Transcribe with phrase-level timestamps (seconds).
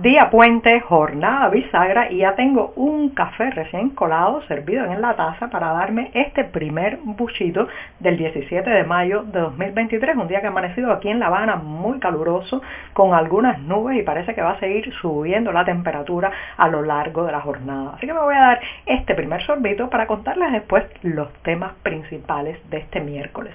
[0.00, 5.50] Día puente, jornada bisagra y ya tengo un café recién colado servido en la taza
[5.50, 10.50] para darme este primer buchito del 17 de mayo de 2023, un día que ha
[10.50, 12.62] amanecido aquí en La Habana muy caluroso
[12.94, 17.26] con algunas nubes y parece que va a seguir subiendo la temperatura a lo largo
[17.26, 17.92] de la jornada.
[17.96, 22.58] Así que me voy a dar este primer sorbito para contarles después los temas principales
[22.70, 23.52] de este miércoles.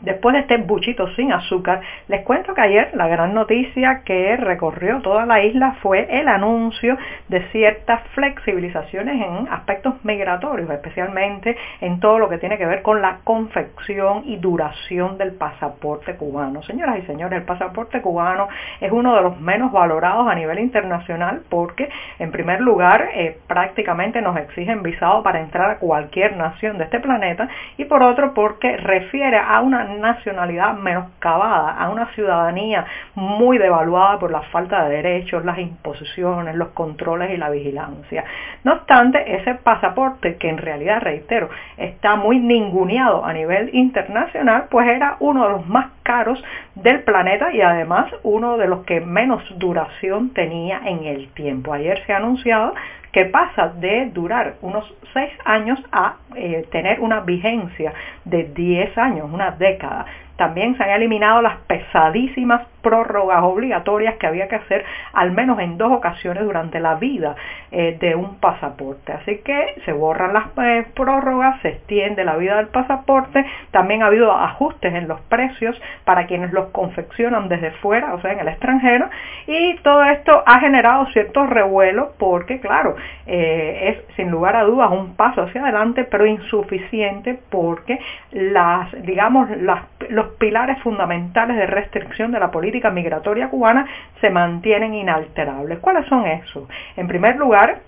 [0.00, 5.00] Después de este buchito sin azúcar, les cuento que ayer la gran noticia que recorrió
[5.02, 6.96] toda la isla fue el anuncio
[7.28, 13.02] de ciertas flexibilizaciones en aspectos migratorios, especialmente en todo lo que tiene que ver con
[13.02, 16.62] la confección y duración del pasaporte cubano.
[16.62, 18.48] Señoras y señores, el pasaporte cubano
[18.80, 24.22] es uno de los menos valorados a nivel internacional porque, en primer lugar, eh, prácticamente
[24.22, 28.78] nos exigen visado para entrar a cualquier nación de este planeta y por otro porque
[28.78, 35.44] refiere a una nacionalidad menoscabada, a una ciudadanía muy devaluada por la falta de derechos,
[35.44, 38.24] las imposiciones, los controles y la vigilancia.
[38.64, 44.86] No obstante, ese pasaporte, que en realidad, reitero, está muy ninguneado a nivel internacional, pues
[44.88, 46.42] era uno de los más caros
[46.74, 51.72] del planeta y además uno de los que menos duración tenía en el tiempo.
[51.72, 52.74] Ayer se ha anunciado
[53.12, 57.92] que pasa de durar unos 6 años a eh, tener una vigencia
[58.24, 60.06] de 10 años, una década.
[60.36, 65.78] También se han eliminado las pesadísimas prórrogas obligatorias que había que hacer al menos en
[65.78, 67.36] dos ocasiones durante la vida
[67.70, 69.12] eh, de un pasaporte.
[69.12, 73.44] Así que se borran las eh, prórrogas, se extiende la vida del pasaporte.
[73.70, 78.32] También ha habido ajustes en los precios para quienes los confeccionan desde fuera, o sea,
[78.32, 79.08] en el extranjero.
[79.46, 82.96] Y todo esto ha generado ciertos revuelos porque, claro,
[83.26, 87.98] eh, es sin lugar a dudas un paso hacia adelante, pero insuficiente porque
[88.32, 93.86] las, digamos, las, los pilares fundamentales de restricción de la política migratoria cubana
[94.20, 95.78] se mantienen inalterables.
[95.80, 96.68] ¿Cuáles son esos?
[96.96, 97.80] En primer lugar,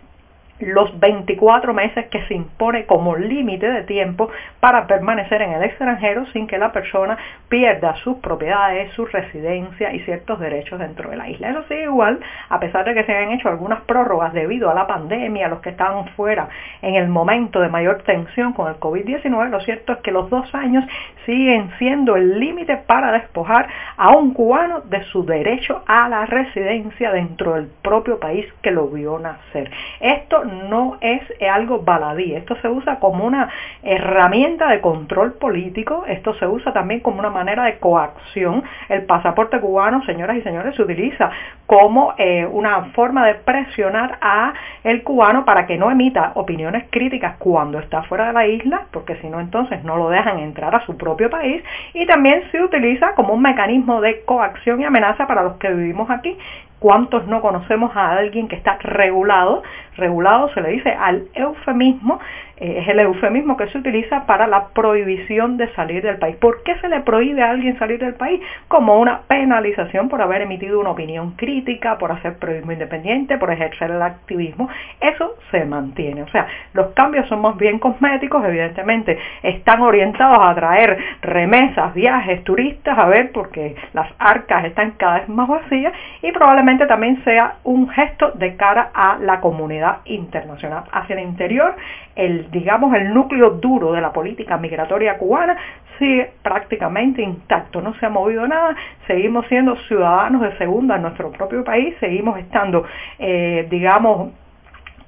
[0.65, 4.31] los 24 meses que se impone como límite de tiempo
[4.61, 7.17] para permanecer en el extranjero sin que la persona
[7.49, 11.51] pierda sus propiedades, su residencia y ciertos derechos dentro de la isla.
[11.51, 14.87] Eso sí, igual, a pesar de que se hayan hecho algunas prórrogas debido a la
[14.87, 16.49] pandemia, los que estaban fuera
[16.81, 20.55] en el momento de mayor tensión con el COVID-19, lo cierto es que los dos
[20.55, 20.85] años
[21.27, 27.13] siguen siendo el límite para despojar a un cubano de su derecho a la residencia
[27.13, 29.71] dentro del propio país que lo vio nacer.
[30.01, 33.49] Esto no es algo baladí, esto se usa como una
[33.83, 38.63] herramienta de control político, esto se usa también como una manera de coacción.
[38.89, 41.31] El pasaporte cubano, señoras y señores, se utiliza
[41.67, 44.53] como eh, una forma de presionar a
[44.85, 49.17] el cubano para que no emita opiniones críticas cuando está fuera de la isla, porque
[49.17, 51.63] si no entonces no lo dejan entrar a su propio país,
[51.95, 56.11] y también se utiliza como un mecanismo de coacción y amenaza para los que vivimos
[56.11, 56.37] aquí
[56.83, 59.63] ¿Cuántos no conocemos a alguien que está regulado?
[59.97, 62.19] Regulado se le dice al eufemismo,
[62.57, 66.37] eh, es el eufemismo que se utiliza para la prohibición de salir del país.
[66.37, 68.41] ¿Por qué se le prohíbe a alguien salir del país?
[68.69, 73.91] Como una penalización por haber emitido una opinión crítica, por hacer periodismo independiente, por ejercer
[73.91, 74.69] el activismo.
[75.01, 76.23] Eso se mantiene.
[76.23, 82.45] O sea, los cambios son más bien cosméticos, evidentemente están orientados a traer remesas, viajes,
[82.45, 85.93] turistas, a ver, porque las arcas están cada vez más vacías
[86.23, 90.85] y probablemente también sea un gesto de cara a la comunidad internacional.
[90.93, 91.75] Hacia el interior,
[92.15, 95.57] el, digamos, el núcleo duro de la política migratoria cubana
[95.99, 98.75] sigue prácticamente intacto, no se ha movido nada,
[99.07, 102.85] seguimos siendo ciudadanos de segunda en nuestro propio país, seguimos estando,
[103.19, 104.33] eh, digamos,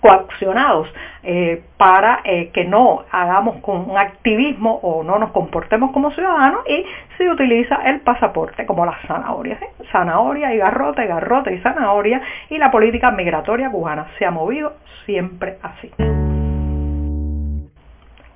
[0.05, 0.87] coaccionados
[1.23, 6.61] eh, para eh, que no hagamos con un activismo o no nos comportemos como ciudadanos
[6.69, 6.85] y
[7.17, 9.59] se utiliza el pasaporte como las zanahorias,
[9.91, 12.21] zanahoria y garrote, garrote y zanahoria
[12.51, 14.75] y la política migratoria cubana se ha movido
[15.07, 15.91] siempre así.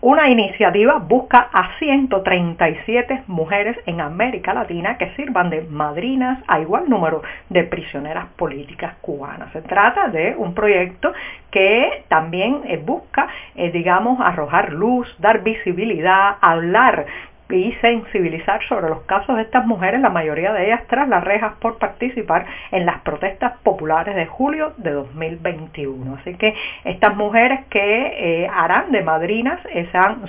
[0.01, 6.89] Una iniciativa busca a 137 mujeres en América Latina que sirvan de madrinas a igual
[6.89, 9.51] número de prisioneras políticas cubanas.
[9.53, 11.13] Se trata de un proyecto
[11.51, 17.05] que también eh, busca, eh, digamos, arrojar luz, dar visibilidad, hablar
[17.51, 21.55] y sensibilizar sobre los casos de estas mujeres, la mayoría de ellas tras las rejas
[21.61, 26.17] por participar en las protestas populares de julio de 2021.
[26.21, 26.55] Así que
[26.85, 29.61] estas mujeres que eh, harán de madrinas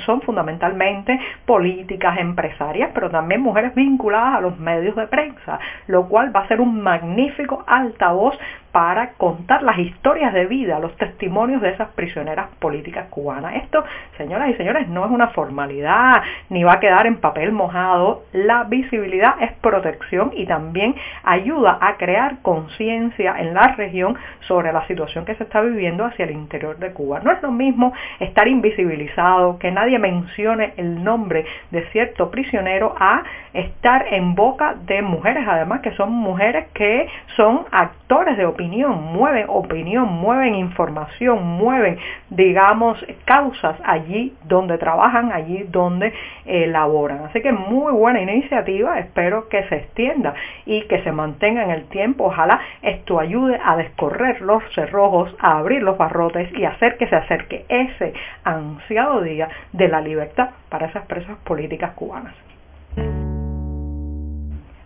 [0.05, 6.35] son fundamentalmente políticas, empresarias, pero también mujeres vinculadas a los medios de prensa, lo cual
[6.35, 8.37] va a ser un magnífico altavoz
[8.71, 13.55] para contar las historias de vida, los testimonios de esas prisioneras políticas cubanas.
[13.55, 13.83] Esto,
[14.17, 18.23] señoras y señores, no es una formalidad ni va a quedar en papel mojado.
[18.33, 24.85] La visibilidad es protección y también ayuda a crear conciencia en la región sobre la
[24.87, 27.21] situación que se está viviendo hacia el interior de Cuba.
[27.23, 33.23] No es lo mismo estar invisibilizado, que nadie mencione el nombre de cierto prisionero, a
[33.53, 39.45] estar en boca de mujeres, además que son mujeres que son actores de opinión, mueven
[39.47, 41.97] opinión, mueven información, mueven,
[42.29, 46.11] digamos, causas allí donde trabajan, allí donde
[46.45, 47.23] elaboran.
[47.23, 50.33] Así que muy buena iniciativa, espero que se extienda
[50.65, 52.25] y que se mantenga en el tiempo.
[52.25, 57.15] Ojalá esto ayude a descorrer los cerrojos, a abrir los barrotes y hacer que se
[57.15, 58.13] acerque ese
[58.43, 62.48] ansiado día de la libertad para esas presas políticas cubanas.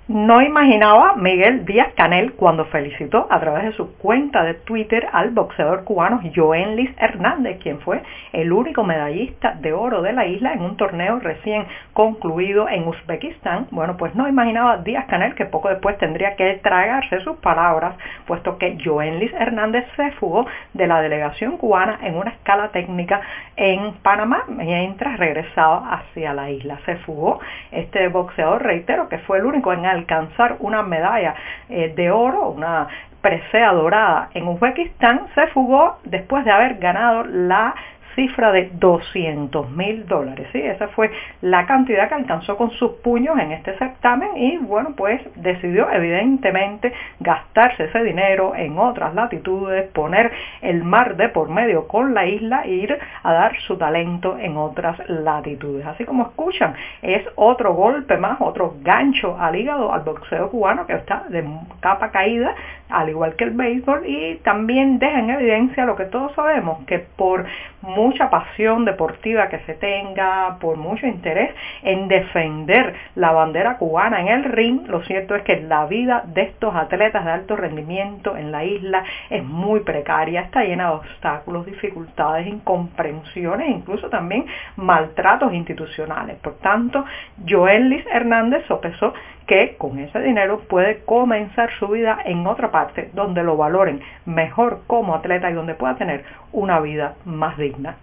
[0.09, 5.29] No imaginaba Miguel Díaz Canel cuando felicitó a través de su cuenta de Twitter al
[5.29, 8.03] boxeador cubano Joenlis Hernández, quien fue
[8.33, 13.67] el único medallista de oro de la isla en un torneo recién concluido en Uzbekistán.
[13.71, 17.95] Bueno, pues no imaginaba Díaz Canel que poco después tendría que tragarse sus palabras,
[18.27, 23.21] puesto que Joenlis Hernández se fugó de la delegación cubana en una escala técnica
[23.55, 26.77] en Panamá mientras regresaba hacia la isla.
[26.85, 27.39] Se fugó
[27.71, 31.35] este boxeador, reitero, que fue el único en alcanzar una medalla
[31.69, 32.87] eh, de oro, una
[33.21, 37.73] presea dorada en Uzbekistán, se fugó después de haber ganado la
[38.15, 40.47] cifra de 200 mil dólares.
[40.51, 40.59] ¿sí?
[40.59, 41.11] Esa fue
[41.41, 46.93] la cantidad que alcanzó con sus puños en este certamen y bueno, pues decidió evidentemente
[47.19, 50.31] gastarse ese dinero en otras latitudes, poner
[50.61, 54.57] el mar de por medio con la isla e ir a dar su talento en
[54.57, 55.85] otras latitudes.
[55.85, 60.93] Así como escuchan, es otro golpe más, otro gancho al hígado al boxeo cubano que
[60.93, 61.43] está de
[61.79, 62.53] capa caída,
[62.93, 66.99] al igual que el béisbol, y también deja en evidencia lo que todos sabemos, que
[66.99, 67.45] por
[67.81, 71.51] mucha pasión deportiva que se tenga, por mucho interés
[71.81, 76.43] en defender la bandera cubana en el ring, lo cierto es que la vida de
[76.43, 81.65] estos atletas de alto rendimiento en la isla es muy precaria, está llena de obstáculos,
[81.65, 84.45] dificultades, incomprensiones, incluso también
[84.77, 86.37] maltratos institucionales.
[86.37, 87.03] Por tanto,
[87.47, 89.13] Joelis Hernández sopesó
[89.47, 92.82] que con ese dinero puede comenzar su vida en otra parte
[93.13, 97.95] donde lo valoren mejor como atleta y donde pueda tener una vida más digna.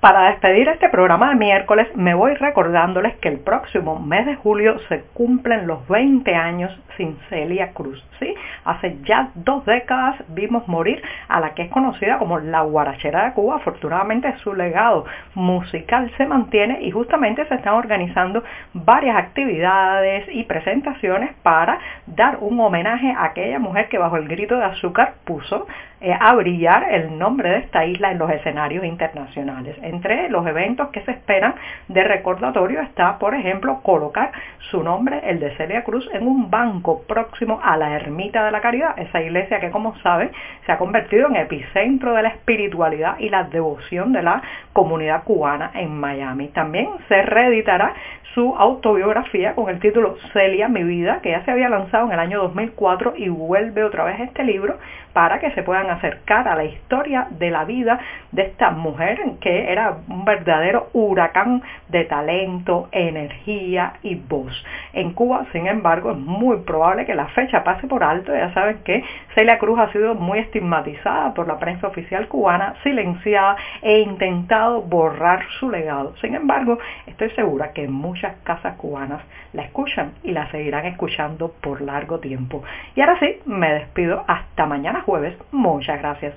[0.00, 4.78] Para despedir este programa de miércoles me voy recordándoles que el próximo mes de julio
[4.88, 8.04] se cumplen los 20 años sin Celia Cruz.
[8.20, 8.32] ¿sí?
[8.66, 13.32] Hace ya dos décadas vimos morir a la que es conocida como la guarachera de
[13.32, 13.56] Cuba.
[13.56, 15.04] Afortunadamente su legado
[15.34, 18.42] musical se mantiene y justamente se están organizando
[18.74, 24.56] varias actividades y presentaciones para dar un homenaje a aquella mujer que bajo el grito
[24.56, 25.66] de azúcar puso
[26.00, 29.76] eh, a brillar el nombre de esta isla en los escenarios internacionales.
[29.82, 31.54] Entre los eventos que se esperan
[31.88, 34.30] de recordatorio está, por ejemplo, colocar
[34.70, 38.98] su nombre, el de Celia Cruz, en un banco próximo a la Ermita de Caridad,
[38.98, 40.30] esa iglesia que, como saben,
[40.64, 44.42] se ha convertido en epicentro de la espiritualidad y la devoción de la
[44.72, 46.48] comunidad cubana en Miami.
[46.48, 47.94] También se reeditará
[48.34, 52.18] su autobiografía con el título Celia, mi vida, que ya se había lanzado en el
[52.18, 54.76] año 2004 y vuelve otra vez este libro
[55.16, 57.98] para que se puedan acercar a la historia de la vida
[58.32, 64.52] de esta mujer que era un verdadero huracán de talento, energía y voz.
[64.92, 68.34] En Cuba, sin embargo, es muy probable que la fecha pase por alto.
[68.34, 69.02] Ya saben que
[69.34, 75.46] Celia Cruz ha sido muy estigmatizada por la prensa oficial cubana, silenciada e intentado borrar
[75.58, 76.14] su legado.
[76.20, 79.22] Sin embargo, estoy segura que muchas casas cubanas
[79.54, 82.62] la escuchan y la seguirán escuchando por largo tiempo.
[82.94, 85.34] Y ahora sí, me despido hasta mañana jueves.
[85.52, 86.34] Muchas gracias.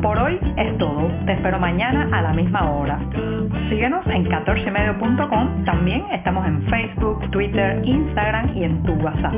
[0.00, 1.08] Por hoy es todo.
[1.26, 2.98] Te espero mañana a la misma hora.
[3.68, 5.64] Síguenos en 14medio.com.
[5.64, 9.34] También estamos en Facebook, Twitter, Instagram y en tu WhatsApp.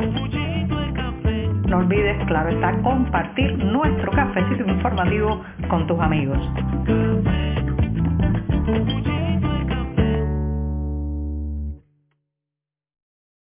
[1.67, 6.39] No olvides, claro está, compartir nuestro cafecito informativo con tus amigos.